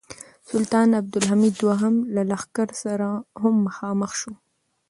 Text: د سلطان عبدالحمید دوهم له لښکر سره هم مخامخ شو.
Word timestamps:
د 0.41 0.43
سلطان 0.49 0.87
عبدالحمید 0.99 1.53
دوهم 1.63 1.95
له 2.15 2.21
لښکر 2.31 2.69
سره 2.83 3.07
هم 3.41 3.55
مخامخ 3.67 4.11
شو. 4.19 4.33